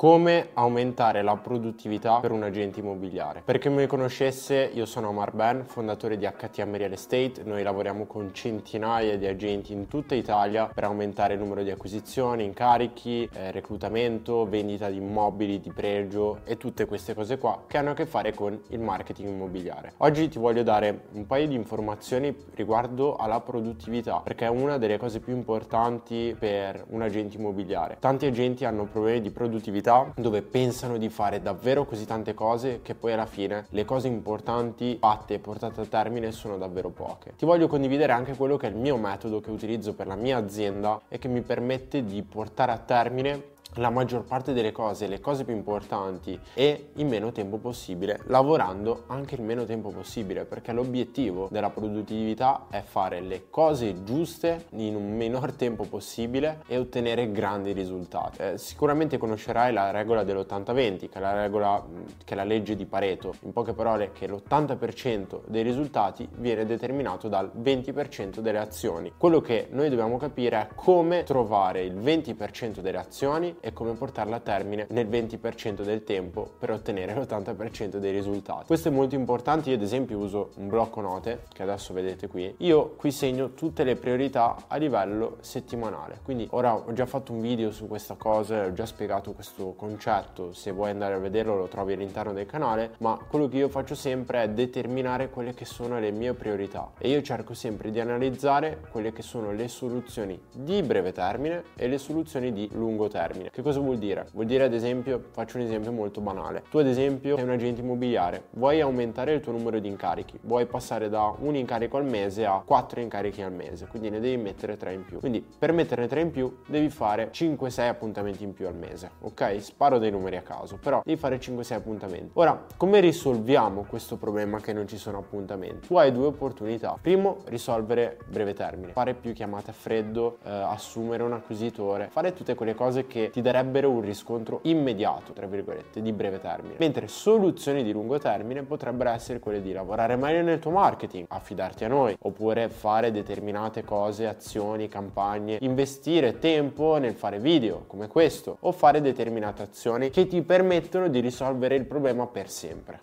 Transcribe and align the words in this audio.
Come 0.00 0.50
aumentare 0.54 1.22
la 1.22 1.34
produttività 1.34 2.20
per 2.20 2.30
un 2.30 2.44
agente 2.44 2.78
immobiliare? 2.78 3.42
Per 3.44 3.58
chi 3.58 3.68
mi 3.68 3.84
conoscesse, 3.88 4.70
io 4.72 4.86
sono 4.86 5.08
Omar 5.08 5.32
Ben, 5.32 5.64
fondatore 5.64 6.16
di 6.16 6.24
HTM 6.24 6.76
Real 6.76 6.92
Estate. 6.92 7.42
Noi 7.42 7.64
lavoriamo 7.64 8.06
con 8.06 8.32
centinaia 8.32 9.18
di 9.18 9.26
agenti 9.26 9.72
in 9.72 9.88
tutta 9.88 10.14
Italia 10.14 10.70
per 10.72 10.84
aumentare 10.84 11.34
il 11.34 11.40
numero 11.40 11.64
di 11.64 11.72
acquisizioni, 11.72 12.44
incarichi, 12.44 13.28
eh, 13.32 13.50
reclutamento, 13.50 14.48
vendita 14.48 14.88
di 14.88 14.98
immobili 14.98 15.58
di 15.58 15.72
pregio 15.72 16.42
e 16.44 16.56
tutte 16.56 16.86
queste 16.86 17.14
cose 17.14 17.36
qua 17.36 17.64
che 17.66 17.78
hanno 17.78 17.90
a 17.90 17.94
che 17.94 18.06
fare 18.06 18.32
con 18.32 18.56
il 18.68 18.78
marketing 18.78 19.30
immobiliare. 19.30 19.94
Oggi 19.96 20.28
ti 20.28 20.38
voglio 20.38 20.62
dare 20.62 21.06
un 21.14 21.26
paio 21.26 21.48
di 21.48 21.56
informazioni 21.56 22.32
riguardo 22.54 23.16
alla 23.16 23.40
produttività, 23.40 24.20
perché 24.20 24.44
è 24.44 24.48
una 24.48 24.78
delle 24.78 24.96
cose 24.96 25.18
più 25.18 25.34
importanti 25.34 26.36
per 26.38 26.84
un 26.90 27.02
agente 27.02 27.36
immobiliare. 27.36 27.96
Tanti 27.98 28.26
agenti 28.26 28.64
hanno 28.64 28.84
problemi 28.84 29.22
di 29.22 29.32
produttività 29.32 29.86
università 29.88 30.12
dove 30.16 30.42
pensano 30.42 30.98
di 30.98 31.08
fare 31.08 31.40
davvero 31.40 31.84
così 31.84 32.04
tante 32.04 32.34
cose 32.34 32.80
che 32.82 32.94
poi 32.94 33.12
alla 33.12 33.26
fine 33.26 33.66
le 33.70 33.84
cose 33.84 34.08
importanti 34.08 34.98
fatte 35.00 35.34
e 35.34 35.38
portate 35.38 35.80
a 35.80 35.86
termine 35.86 36.32
sono 36.32 36.58
davvero 36.58 36.90
poche. 36.90 37.32
Ti 37.36 37.44
voglio 37.44 37.68
condividere 37.68 38.12
anche 38.12 38.36
quello 38.36 38.56
che 38.56 38.66
è 38.66 38.70
il 38.70 38.76
mio 38.76 38.96
metodo 38.96 39.40
che 39.40 39.50
utilizzo 39.50 39.94
per 39.94 40.06
la 40.06 40.16
mia 40.16 40.36
azienda 40.36 41.00
e 41.08 41.18
che 41.18 41.28
mi 41.28 41.40
permette 41.40 42.04
di 42.04 42.22
portare 42.22 42.72
a 42.72 42.78
termine 42.78 43.56
la 43.74 43.90
maggior 43.90 44.24
parte 44.24 44.52
delle 44.52 44.72
cose, 44.72 45.06
le 45.06 45.20
cose 45.20 45.44
più 45.44 45.54
importanti 45.54 46.38
e 46.54 46.90
in 46.94 47.08
meno 47.08 47.32
tempo 47.32 47.58
possibile, 47.58 48.20
lavorando 48.26 49.04
anche 49.06 49.34
il 49.34 49.42
meno 49.42 49.64
tempo 49.64 49.90
possibile, 49.90 50.44
perché 50.44 50.72
l'obiettivo 50.72 51.48
della 51.50 51.70
produttività 51.70 52.66
è 52.70 52.82
fare 52.82 53.20
le 53.20 53.44
cose 53.50 54.02
giuste 54.02 54.66
in 54.70 54.96
un 54.96 55.16
minor 55.16 55.52
tempo 55.52 55.84
possibile 55.84 56.62
e 56.66 56.78
ottenere 56.78 57.30
grandi 57.30 57.72
risultati. 57.72 58.38
Eh, 58.40 58.58
sicuramente 58.58 59.18
conoscerai 59.18 59.72
la 59.72 59.90
regola 59.90 60.24
dell'80-20, 60.24 61.08
che 61.08 61.18
è 61.18 61.20
la 61.20 61.40
regola 61.40 61.84
che 62.24 62.34
è 62.34 62.36
la 62.36 62.44
legge 62.44 62.74
di 62.74 62.86
Pareto, 62.86 63.34
in 63.40 63.52
poche 63.52 63.72
parole 63.72 64.12
che 64.12 64.26
l'80% 64.26 65.40
dei 65.46 65.62
risultati 65.62 66.28
viene 66.36 66.66
determinato 66.66 67.28
dal 67.28 67.50
20% 67.56 68.40
delle 68.40 68.58
azioni. 68.58 69.12
Quello 69.16 69.40
che 69.40 69.68
noi 69.70 69.88
dobbiamo 69.88 70.16
capire 70.16 70.60
è 70.60 70.68
come 70.74 71.22
trovare 71.22 71.82
il 71.82 71.94
20% 71.94 72.80
delle 72.80 72.98
azioni 72.98 73.56
e 73.60 73.72
come 73.72 73.92
portarla 73.92 74.36
a 74.36 74.40
termine 74.40 74.86
nel 74.90 75.08
20% 75.08 75.82
del 75.82 76.04
tempo 76.04 76.48
per 76.58 76.70
ottenere 76.70 77.14
l'80% 77.14 77.96
dei 77.96 78.12
risultati. 78.12 78.66
Questo 78.66 78.88
è 78.88 78.90
molto 78.90 79.14
importante, 79.14 79.70
io 79.70 79.76
ad 79.76 79.82
esempio 79.82 80.18
uso 80.18 80.50
un 80.56 80.68
blocco 80.68 81.00
note 81.00 81.44
che 81.52 81.62
adesso 81.62 81.92
vedete 81.92 82.28
qui, 82.28 82.54
io 82.58 82.94
qui 82.96 83.10
segno 83.10 83.54
tutte 83.54 83.84
le 83.84 83.96
priorità 83.96 84.64
a 84.66 84.76
livello 84.76 85.36
settimanale, 85.40 86.20
quindi 86.22 86.46
ora 86.50 86.74
ho 86.74 86.92
già 86.92 87.06
fatto 87.06 87.32
un 87.32 87.40
video 87.40 87.70
su 87.70 87.86
questa 87.86 88.14
cosa, 88.14 88.64
ho 88.64 88.72
già 88.72 88.86
spiegato 88.86 89.32
questo 89.32 89.74
concetto, 89.76 90.52
se 90.52 90.70
vuoi 90.70 90.90
andare 90.90 91.14
a 91.14 91.18
vederlo 91.18 91.56
lo 91.56 91.68
trovi 91.68 91.92
all'interno 91.94 92.32
del 92.32 92.46
canale, 92.46 92.94
ma 92.98 93.18
quello 93.28 93.48
che 93.48 93.56
io 93.58 93.68
faccio 93.68 93.94
sempre 93.94 94.42
è 94.42 94.48
determinare 94.48 95.30
quelle 95.30 95.54
che 95.54 95.64
sono 95.64 95.98
le 95.98 96.10
mie 96.10 96.34
priorità 96.34 96.92
e 96.98 97.10
io 97.10 97.22
cerco 97.22 97.54
sempre 97.54 97.90
di 97.90 98.00
analizzare 98.00 98.80
quelle 98.90 99.12
che 99.12 99.22
sono 99.22 99.52
le 99.52 99.68
soluzioni 99.68 100.40
di 100.52 100.82
breve 100.82 101.12
termine 101.12 101.64
e 101.76 101.88
le 101.88 101.98
soluzioni 101.98 102.52
di 102.52 102.68
lungo 102.72 103.08
termine 103.08 103.47
che 103.50 103.62
cosa 103.62 103.80
vuol 103.80 103.98
dire? 103.98 104.26
Vuol 104.32 104.46
dire 104.46 104.64
ad 104.64 104.74
esempio, 104.74 105.22
faccio 105.30 105.58
un 105.58 105.64
esempio 105.64 105.92
molto 105.92 106.20
banale. 106.20 106.64
Tu 106.70 106.78
ad 106.78 106.86
esempio 106.86 107.36
sei 107.36 107.44
un 107.44 107.50
agente 107.50 107.80
immobiliare, 107.80 108.44
vuoi 108.50 108.80
aumentare 108.80 109.32
il 109.32 109.40
tuo 109.40 109.52
numero 109.52 109.78
di 109.78 109.88
incarichi, 109.88 110.38
vuoi 110.42 110.66
passare 110.66 111.08
da 111.08 111.34
un 111.38 111.54
incarico 111.54 111.96
al 111.96 112.04
mese 112.04 112.44
a 112.44 112.62
quattro 112.64 113.00
incarichi 113.00 113.42
al 113.42 113.52
mese, 113.52 113.86
quindi 113.86 114.10
ne 114.10 114.20
devi 114.20 114.36
mettere 114.40 114.76
tre 114.76 114.92
in 114.92 115.04
più. 115.04 115.18
Quindi 115.20 115.44
per 115.58 115.72
metterne 115.72 116.06
tre 116.06 116.20
in 116.20 116.30
più 116.30 116.58
devi 116.66 116.88
fare 116.88 117.30
5-6 117.32 117.88
appuntamenti 117.88 118.44
in 118.44 118.52
più 118.52 118.66
al 118.66 118.74
mese, 118.74 119.10
ok? 119.20 119.56
Sparo 119.60 119.98
dei 119.98 120.10
numeri 120.10 120.36
a 120.36 120.42
caso, 120.42 120.78
però 120.80 121.02
devi 121.04 121.18
fare 121.18 121.38
5-6 121.38 121.72
appuntamenti. 121.74 122.30
Ora, 122.34 122.64
come 122.76 123.00
risolviamo 123.00 123.84
questo 123.88 124.16
problema 124.16 124.60
che 124.60 124.72
non 124.72 124.86
ci 124.86 124.96
sono 124.96 125.18
appuntamenti? 125.18 125.88
Tu 125.88 125.96
hai 125.96 126.12
due 126.12 126.26
opportunità. 126.26 126.96
Primo, 127.00 127.38
risolvere 127.46 128.18
breve 128.28 128.54
termine, 128.54 128.92
fare 128.92 129.14
più 129.14 129.32
chiamate 129.32 129.70
a 129.70 129.74
freddo, 129.74 130.38
eh, 130.44 130.50
assumere 130.50 131.22
un 131.22 131.32
acquisitore, 131.32 132.08
fare 132.10 132.32
tutte 132.32 132.54
quelle 132.54 132.74
cose 132.74 133.06
che 133.06 133.30
ti 133.30 133.37
ti 133.38 133.42
darebbero 133.42 133.88
un 133.90 134.00
riscontro 134.00 134.60
immediato, 134.62 135.32
tra 135.32 135.46
virgolette, 135.46 136.02
di 136.02 136.12
breve 136.12 136.40
termine. 136.40 136.74
Mentre 136.78 137.06
soluzioni 137.06 137.84
di 137.84 137.92
lungo 137.92 138.18
termine 138.18 138.64
potrebbero 138.64 139.10
essere 139.10 139.38
quelle 139.38 139.62
di 139.62 139.72
lavorare 139.72 140.16
meglio 140.16 140.42
nel 140.42 140.58
tuo 140.58 140.72
marketing, 140.72 141.26
affidarti 141.28 141.84
a 141.84 141.88
noi, 141.88 142.16
oppure 142.20 142.68
fare 142.68 143.12
determinate 143.12 143.84
cose, 143.84 144.26
azioni, 144.26 144.88
campagne, 144.88 145.58
investire 145.60 146.38
tempo 146.38 146.96
nel 146.98 147.14
fare 147.14 147.38
video 147.38 147.84
come 147.86 148.08
questo, 148.08 148.56
o 148.60 148.72
fare 148.72 149.00
determinate 149.00 149.62
azioni 149.62 150.10
che 150.10 150.26
ti 150.26 150.42
permettono 150.42 151.08
di 151.08 151.20
risolvere 151.20 151.76
il 151.76 151.86
problema 151.86 152.26
per 152.26 152.50
sempre. 152.50 153.00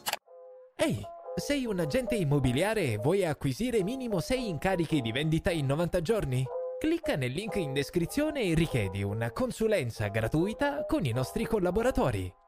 Ehi, 0.76 1.02
sei 1.36 1.66
un 1.66 1.80
agente 1.80 2.16
immobiliare 2.16 2.92
e 2.92 2.98
vuoi 2.98 3.26
acquisire 3.26 3.84
minimo 3.84 4.20
6 4.20 4.50
incarichi 4.50 5.02
di 5.02 5.12
vendita 5.14 5.52
in 5.52 5.66
90 5.66 6.02
giorni? 6.02 6.46
Clicca 6.78 7.16
nel 7.16 7.32
link 7.32 7.56
in 7.56 7.72
descrizione 7.72 8.42
e 8.42 8.54
richiedi 8.54 9.02
una 9.02 9.32
consulenza 9.32 10.10
gratuita 10.10 10.86
con 10.86 11.06
i 11.06 11.12
nostri 11.14 11.46
collaboratori. 11.46 12.45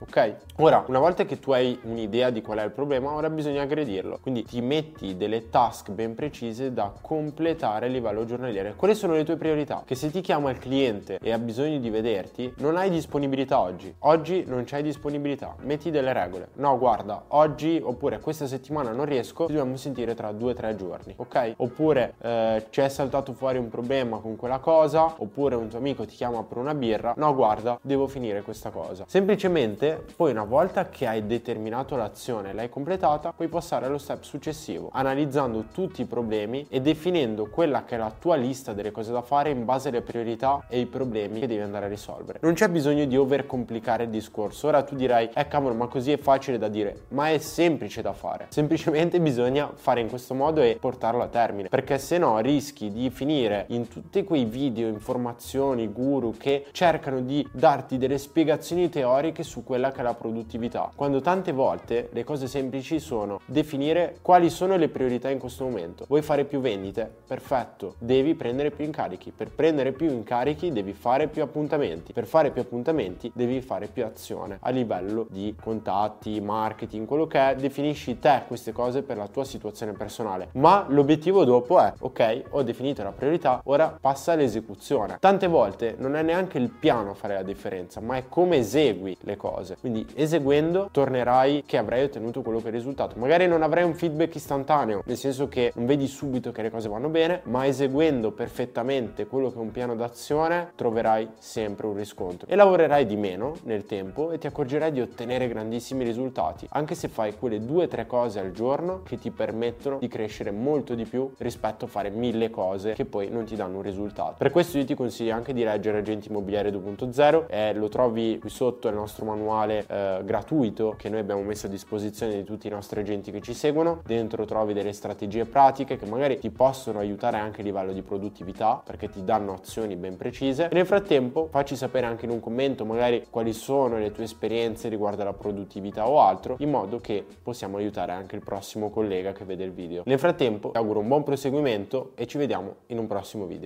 Ok? 0.00 0.34
Ora, 0.56 0.84
una 0.86 0.98
volta 0.98 1.24
che 1.24 1.38
tu 1.38 1.52
hai 1.52 1.78
un'idea 1.82 2.30
di 2.30 2.40
qual 2.40 2.58
è 2.58 2.64
il 2.64 2.70
problema, 2.70 3.12
ora 3.12 3.28
bisogna 3.28 3.62
aggredirlo. 3.62 4.18
Quindi 4.20 4.44
ti 4.44 4.60
metti 4.60 5.16
delle 5.16 5.50
task 5.50 5.90
ben 5.90 6.14
precise 6.14 6.72
da 6.72 6.92
completare 7.00 7.86
a 7.86 7.88
livello 7.88 8.24
giornaliero. 8.24 8.72
Quali 8.76 8.94
sono 8.94 9.12
le 9.12 9.24
tue 9.24 9.36
priorità? 9.36 9.82
Che 9.84 9.94
se 9.94 10.10
ti 10.10 10.20
chiama 10.22 10.50
il 10.50 10.58
cliente 10.58 11.18
e 11.20 11.32
ha 11.32 11.38
bisogno 11.38 11.78
di 11.78 11.90
vederti, 11.90 12.52
non 12.58 12.76
hai 12.76 12.88
disponibilità 12.88 13.60
oggi. 13.60 13.94
Oggi 14.00 14.44
non 14.46 14.64
c'hai 14.64 14.82
disponibilità. 14.82 15.54
Metti 15.60 15.90
delle 15.90 16.12
regole. 16.14 16.48
No, 16.54 16.78
guarda, 16.78 17.24
oggi 17.28 17.80
oppure 17.82 18.20
questa 18.20 18.46
settimana 18.46 18.92
non 18.92 19.04
riesco, 19.04 19.46
ci 19.46 19.52
dobbiamo 19.52 19.76
sentire 19.76 20.14
tra 20.14 20.32
due 20.32 20.52
o 20.52 20.54
tre 20.54 20.76
giorni. 20.76 21.12
Ok? 21.16 21.54
Oppure 21.56 22.14
eh, 22.20 22.66
ci 22.70 22.80
è 22.80 22.88
saltato 22.88 23.34
fuori 23.34 23.58
un 23.58 23.68
problema 23.68 24.18
con 24.18 24.36
quella 24.36 24.58
cosa, 24.58 25.14
oppure 25.18 25.56
un 25.56 25.68
tuo 25.68 25.78
amico 25.78 26.06
ti 26.06 26.14
chiama 26.14 26.42
per 26.42 26.56
una 26.56 26.74
birra. 26.74 27.12
No, 27.16 27.34
guarda, 27.34 27.78
devo 27.82 28.06
finire 28.06 28.42
questa 28.42 28.70
cosa. 28.70 29.04
Semplicemente 29.06 29.89
poi 30.16 30.30
una 30.30 30.44
volta 30.44 30.88
che 30.88 31.06
hai 31.06 31.26
determinato 31.26 31.96
l'azione 31.96 32.50
e 32.50 32.52
l'hai 32.52 32.68
completata, 32.68 33.32
puoi 33.32 33.48
passare 33.48 33.86
allo 33.86 33.98
step 33.98 34.22
successivo, 34.22 34.90
analizzando 34.92 35.66
tutti 35.72 36.02
i 36.02 36.04
problemi 36.04 36.66
e 36.68 36.80
definendo 36.80 37.46
quella 37.46 37.84
che 37.84 37.94
è 37.94 37.98
la 37.98 38.12
tua 38.16 38.36
lista 38.36 38.72
delle 38.72 38.90
cose 38.90 39.12
da 39.12 39.22
fare 39.22 39.50
in 39.50 39.64
base 39.64 39.88
alle 39.88 40.02
priorità 40.02 40.64
e 40.68 40.78
ai 40.78 40.86
problemi 40.86 41.40
che 41.40 41.46
devi 41.46 41.62
andare 41.62 41.86
a 41.86 41.88
risolvere. 41.88 42.38
Non 42.42 42.54
c'è 42.54 42.68
bisogno 42.68 43.04
di 43.04 43.16
overcomplicare 43.16 44.04
il 44.04 44.10
discorso. 44.10 44.68
Ora 44.68 44.82
tu 44.82 44.94
dirai, 44.94 45.30
eh 45.34 45.48
cavolo, 45.48 45.74
ma 45.74 45.86
così 45.86 46.12
è 46.12 46.18
facile 46.18 46.58
da 46.58 46.68
dire, 46.68 47.02
ma 47.08 47.30
è 47.30 47.38
semplice 47.38 48.02
da 48.02 48.12
fare. 48.12 48.46
Semplicemente 48.50 49.18
bisogna 49.20 49.70
fare 49.74 50.00
in 50.00 50.08
questo 50.08 50.34
modo 50.34 50.60
e 50.60 50.76
portarlo 50.78 51.22
a 51.22 51.28
termine, 51.28 51.68
perché 51.68 51.98
se 51.98 52.18
no 52.18 52.38
rischi 52.38 52.90
di 52.90 53.10
finire 53.10 53.64
in 53.68 53.88
tutti 53.88 54.24
quei 54.24 54.44
video, 54.44 54.88
informazioni, 54.88 55.88
guru 55.88 56.36
che 56.36 56.66
cercano 56.72 57.20
di 57.20 57.46
darti 57.52 57.98
delle 57.98 58.18
spiegazioni 58.18 58.88
teoriche 58.88 59.42
su 59.42 59.64
quella 59.64 59.79
quella 59.80 59.92
che 59.92 60.00
è 60.00 60.02
la 60.02 60.14
produttività, 60.14 60.90
quando 60.94 61.22
tante 61.22 61.52
volte 61.52 62.10
le 62.12 62.22
cose 62.22 62.46
semplici 62.46 63.00
sono 63.00 63.40
definire 63.46 64.18
quali 64.20 64.50
sono 64.50 64.76
le 64.76 64.90
priorità 64.90 65.30
in 65.30 65.38
questo 65.38 65.64
momento. 65.64 66.04
Vuoi 66.06 66.20
fare 66.20 66.44
più 66.44 66.60
vendite? 66.60 67.10
Perfetto, 67.26 67.94
devi 67.98 68.34
prendere 68.34 68.70
più 68.70 68.84
incarichi. 68.84 69.32
Per 69.34 69.50
prendere 69.50 69.92
più 69.92 70.10
incarichi 70.10 70.70
devi 70.70 70.92
fare 70.92 71.28
più 71.28 71.42
appuntamenti. 71.42 72.12
Per 72.12 72.26
fare 72.26 72.50
più 72.50 72.60
appuntamenti 72.60 73.30
devi 73.34 73.62
fare 73.62 73.86
più 73.86 74.04
azione 74.04 74.58
a 74.60 74.68
livello 74.68 75.26
di 75.30 75.56
contatti, 75.58 76.38
marketing, 76.40 77.06
quello 77.06 77.26
che 77.26 77.50
è, 77.50 77.56
definisci 77.56 78.18
te 78.18 78.42
queste 78.46 78.72
cose 78.72 79.00
per 79.02 79.16
la 79.16 79.28
tua 79.28 79.44
situazione 79.44 79.92
personale. 79.92 80.48
Ma 80.52 80.84
l'obiettivo 80.88 81.44
dopo 81.44 81.80
è, 81.80 81.90
ok, 81.98 82.42
ho 82.50 82.62
definito 82.62 83.02
la 83.02 83.12
priorità, 83.12 83.62
ora 83.64 83.96
passa 83.98 84.32
all'esecuzione. 84.32 85.16
Tante 85.18 85.46
volte 85.46 85.94
non 85.96 86.16
è 86.16 86.22
neanche 86.22 86.58
il 86.58 86.68
piano 86.68 87.12
a 87.12 87.14
fare 87.14 87.32
la 87.32 87.42
differenza, 87.42 88.00
ma 88.00 88.16
è 88.16 88.24
come 88.28 88.58
esegui 88.58 89.16
le 89.20 89.36
cose 89.36 89.69
cose. 89.70 89.76
Quindi 89.80 90.06
eseguendo 90.14 90.88
tornerai 90.90 91.64
che 91.66 91.76
avrai 91.76 92.02
ottenuto 92.04 92.42
quello 92.42 92.58
che 92.58 92.66
è 92.66 92.68
il 92.68 92.74
risultato. 92.74 93.18
Magari 93.18 93.46
non 93.46 93.62
avrai 93.62 93.84
un 93.84 93.94
feedback 93.94 94.34
istantaneo, 94.34 95.02
nel 95.04 95.16
senso 95.16 95.48
che 95.48 95.72
non 95.74 95.86
vedi 95.86 96.06
subito 96.06 96.52
che 96.52 96.62
le 96.62 96.70
cose 96.70 96.88
vanno 96.88 97.08
bene, 97.08 97.42
ma 97.44 97.66
eseguendo 97.66 98.32
perfettamente 98.32 99.26
quello 99.26 99.50
che 99.50 99.56
è 99.56 99.60
un 99.60 99.70
piano 99.70 99.94
d'azione 99.94 100.72
troverai 100.74 101.28
sempre 101.38 101.86
un 101.86 101.94
riscontro. 101.94 102.48
E 102.48 102.54
lavorerai 102.54 103.06
di 103.06 103.16
meno 103.16 103.54
nel 103.64 103.84
tempo 103.84 104.30
e 104.30 104.38
ti 104.38 104.46
accorgerai 104.46 104.92
di 104.92 105.00
ottenere 105.00 105.48
grandissimi 105.48 106.04
risultati, 106.04 106.66
anche 106.70 106.94
se 106.94 107.08
fai 107.08 107.36
quelle 107.36 107.64
due 107.64 107.84
o 107.84 107.88
tre 107.88 108.06
cose 108.06 108.40
al 108.40 108.52
giorno 108.52 109.02
che 109.02 109.18
ti 109.18 109.30
permettono 109.30 109.98
di 109.98 110.08
crescere 110.08 110.50
molto 110.50 110.94
di 110.94 111.04
più 111.04 111.30
rispetto 111.38 111.84
a 111.84 111.88
fare 111.88 112.10
mille 112.10 112.50
cose 112.50 112.92
che 112.92 113.04
poi 113.04 113.28
non 113.28 113.44
ti 113.44 113.56
danno 113.56 113.76
un 113.76 113.82
risultato. 113.82 114.34
Per 114.38 114.50
questo 114.50 114.78
io 114.78 114.84
ti 114.84 114.94
consiglio 114.94 115.34
anche 115.34 115.52
di 115.52 115.62
leggere 115.62 115.98
Agenti 115.98 116.28
Immobiliari 116.28 116.70
2.0, 116.70 117.46
eh, 117.48 117.74
lo 117.74 117.88
trovi 117.88 118.38
qui 118.38 118.48
sotto 118.48 118.88
nel 118.88 118.96
nostro 118.96 119.24
manuale 119.24 119.49
manuale 119.50 119.84
eh, 119.88 120.20
gratuito 120.24 120.94
che 120.96 121.08
noi 121.08 121.20
abbiamo 121.20 121.42
messo 121.42 121.66
a 121.66 121.68
disposizione 121.68 122.34
di 122.34 122.44
tutti 122.44 122.68
i 122.68 122.70
nostri 122.70 123.00
agenti 123.00 123.30
che 123.32 123.40
ci 123.40 123.52
seguono. 123.52 124.00
Dentro 124.04 124.44
trovi 124.44 124.72
delle 124.72 124.92
strategie 124.92 125.44
pratiche 125.44 125.96
che 125.96 126.06
magari 126.06 126.38
ti 126.38 126.50
possono 126.50 127.00
aiutare 127.00 127.38
anche 127.38 127.60
a 127.60 127.64
livello 127.64 127.92
di 127.92 128.02
produttività 128.02 128.80
perché 128.84 129.08
ti 129.08 129.24
danno 129.24 129.54
azioni 129.54 129.96
ben 129.96 130.16
precise. 130.16 130.68
E 130.68 130.74
nel 130.74 130.86
frattempo 130.86 131.48
facci 131.50 131.74
sapere 131.76 132.06
anche 132.06 132.24
in 132.24 132.30
un 132.30 132.40
commento 132.40 132.84
magari 132.84 133.26
quali 133.28 133.52
sono 133.52 133.98
le 133.98 134.12
tue 134.12 134.24
esperienze 134.24 134.88
riguardo 134.88 135.22
alla 135.22 135.32
produttività 135.32 136.08
o 136.08 136.20
altro 136.20 136.56
in 136.60 136.70
modo 136.70 136.98
che 136.98 137.24
possiamo 137.42 137.76
aiutare 137.76 138.12
anche 138.12 138.36
il 138.36 138.42
prossimo 138.42 138.90
collega 138.90 139.32
che 139.32 139.44
vede 139.44 139.64
il 139.64 139.72
video. 139.72 140.02
Nel 140.06 140.18
frattempo 140.18 140.70
ti 140.70 140.76
auguro 140.78 141.00
un 141.00 141.08
buon 141.08 141.24
proseguimento 141.24 142.12
e 142.14 142.26
ci 142.26 142.38
vediamo 142.38 142.76
in 142.86 142.98
un 142.98 143.06
prossimo 143.06 143.46
video. 143.46 143.58